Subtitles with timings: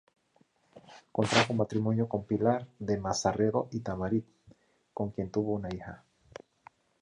[1.11, 4.25] Contrajo matrimonio con Pilar de Mazarredo y Tamarit,
[4.95, 6.03] con quien tuvo una hija.